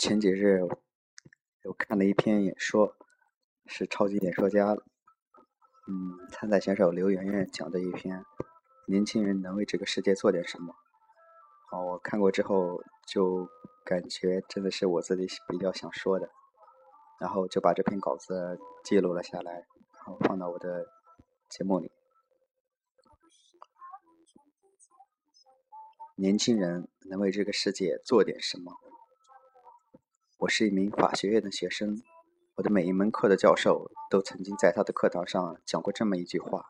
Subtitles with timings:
[0.00, 0.62] 前几日
[1.62, 2.96] 我看了一篇演说，
[3.66, 8.24] 是超级演说家，嗯，参赛选手刘媛媛讲的一篇，
[8.86, 10.74] 年轻人能为这个世界做点什么？
[11.70, 13.46] 好，我看过之后就
[13.84, 16.30] 感觉真的是我自己比较想说的，
[17.20, 20.86] 然后就把这篇稿子记录了下来，然后放到我的
[21.50, 21.92] 节目里。
[26.16, 28.72] 年轻人能为这个世界做点什么？
[30.40, 32.02] 我是一名法学院的学生，
[32.54, 36.64] 我的每一门课的教授都曾经在他的课堂上讲过这么一句话。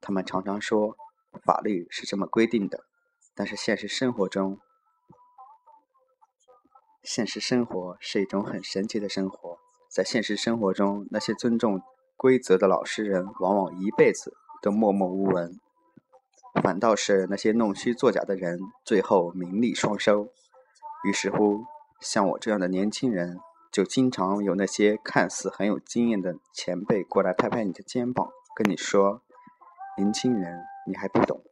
[0.00, 0.96] 他们常常说，
[1.44, 2.84] 法律是这么规定的，
[3.34, 4.60] 但是现实生活中，
[7.02, 9.58] 现实生活是一种很神奇的生活。
[9.90, 11.82] 在现实生活中，那些尊重
[12.16, 15.50] 规则的老实人，往往一辈子都默默无闻；
[16.62, 20.28] 反倒是那些弄虚作假的人，最后名利双收。
[21.04, 21.64] 于是乎。
[22.02, 23.38] 像我这样的年轻人，
[23.70, 29.22] 就经常有那些看似很有经验的前辈过来拍拍你的肩膀，跟你说
[29.96, 31.44] ：“年轻人，你还不懂。”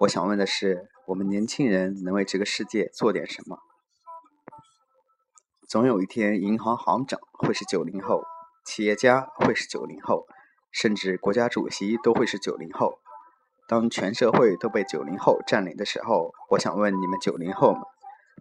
[0.00, 3.60] 我想问的是，我们年轻人能为这个世界做点什么？
[5.68, 8.24] 总有一天，银行行长会是九零后，
[8.66, 10.26] 企业家会是九零后，
[10.72, 12.98] 甚至国家主席都会是九零后。
[13.68, 17.82] 当全社会都被九零后占领的时候，我想问你们九零后们。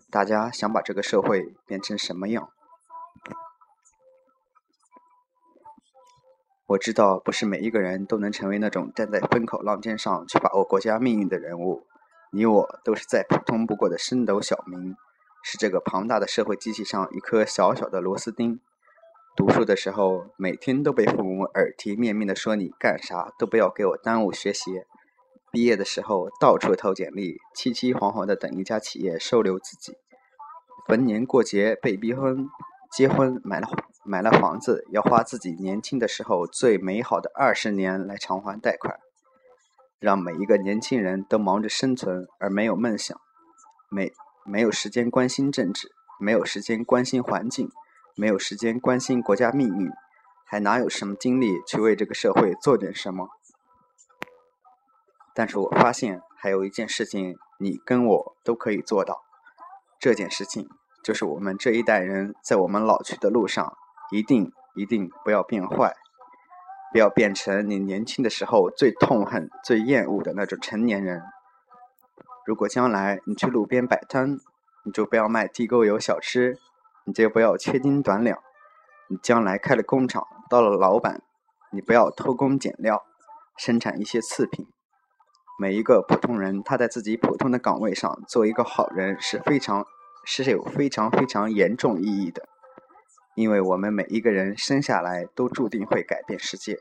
[0.09, 2.49] 大家想把这个社会变成什么样？
[6.67, 11.85] 我知道，不是每一个人都能成为那种站在风口浪尖上去把握国家命运的人物。
[12.31, 14.95] 你我都是再普通不过的升斗小民，
[15.44, 18.61] 是这个庞大的社会机器上一颗小小的螺丝钉。
[19.35, 24.83] 读书的时候，每天都被父母耳提面命的说：“你干啥都不要给我耽误学习。”
[25.52, 29.97] 毕业的时候，到处投简历，凄凄惶惶的等一家企业收留自己。
[30.88, 32.47] 逢年过节被逼婚，
[32.95, 33.67] 结婚买了
[34.05, 38.97] 买了房子，要花自己年轻的时候最美好的二十年来偿还贷款。
[40.00, 43.19] 让每一个年轻人都忙着生存，而没有梦想，
[43.89, 44.13] 没
[44.45, 47.69] 没有时间关心政治，没有时间关心环境，
[48.16, 49.91] 没有时间关心国家命运，
[50.45, 53.28] 还哪有什么精力去为这个社会做点什么？
[55.34, 59.22] 但是我发现还有一件事情，你跟我都可以做到。
[60.00, 60.68] 这件事情
[61.03, 63.74] 就是我们这一代人在我们老去的路上，
[64.12, 65.94] 一定一定不要变坏，
[66.92, 71.22] 不要变成你年轻的时候最痛恨、最厌恶的那种成年人。
[72.46, 74.40] 如果将来你去路边摆摊，
[74.84, 76.58] 你就不要卖地沟油小吃，
[77.06, 78.40] 你就不要缺斤短两。
[79.08, 81.22] 你将来开了工厂，到了老板，
[81.72, 83.03] 你不要偷工减料，
[83.56, 84.68] 生产一些次品。
[85.61, 89.85] 每一个普通人，他在自己普通的岗位上做一个好人是非常
[90.25, 92.49] 是有非常非常严重意义的，
[93.35, 96.79] 因为我们每一个人生下来都注定会改变世界。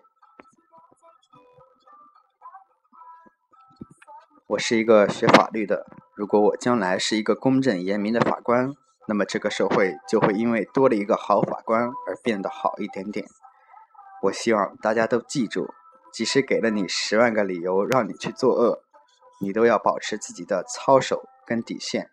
[4.46, 5.84] 我是一个学法律的，
[6.16, 8.72] 如果我将来是一个公正严明的法官，
[9.06, 13.26] 那么这个社会就会因为多了一个好法官而变得好一点点。
[14.22, 15.68] 我希望大家都记住。
[16.12, 18.82] 即使给了你十万个理由让你去作恶，
[19.40, 22.10] 你都要保持自己的操守跟底线。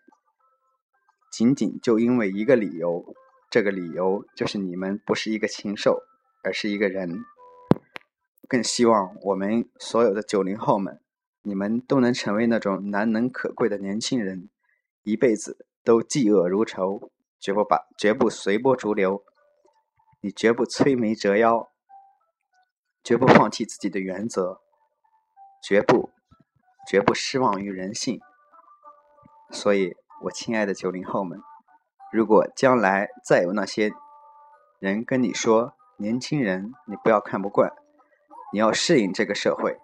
[1.30, 3.14] 仅仅就因为一个理由，
[3.50, 6.00] 这个理由就是你们不是一个禽兽，
[6.42, 7.24] 而是一个人。
[8.48, 11.00] 更希望我们所有的九零后们，
[11.42, 14.48] 你们都能成为那种难能可贵的年轻人，
[15.02, 19.22] 一辈子都嫉恶如仇，绝不把绝不随波逐流，
[20.22, 21.70] 你绝不摧眉折腰。
[23.04, 24.60] 绝不放弃自己的原则，
[25.62, 26.10] 绝不，
[26.88, 28.20] 绝不失望于人性。
[29.50, 31.40] 所以，我亲爱的九零后们，
[32.12, 33.92] 如果将来再有那些
[34.78, 37.72] 人跟你说“年轻人，你不要看不惯，
[38.52, 39.78] 你要适应这个社会”，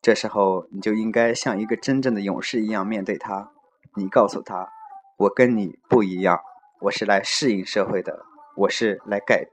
[0.00, 3.52] 这时候你就应该像一个真正的勇士一样面对他。
[3.96, 4.70] 你告诉他
[5.18, 6.40] ：“我跟你不一样，
[6.80, 8.24] 我是来适应社会的，
[8.56, 9.44] 我是来改，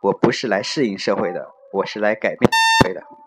[0.00, 2.50] 我不是来适应社会的。”我是来改变
[2.94, 3.19] 的。